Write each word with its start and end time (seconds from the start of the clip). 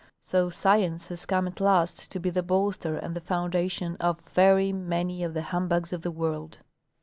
So 0.19 0.49
science 0.49 1.09
has 1.09 1.27
come 1.27 1.45
at 1.47 1.59
last 1.59 2.11
to 2.11 2.19
be 2.19 2.31
the 2.31 2.41
bolster 2.41 2.97
and 2.97 3.15
the 3.15 3.19
foundation 3.21 3.97
of 3.97 4.19
very 4.21 4.73
many 4.73 5.21
of 5.23 5.35
the 5.35 5.43
humbugs 5.53 5.93
of 5.93 6.01
the 6.01 6.09
world. 6.09 6.57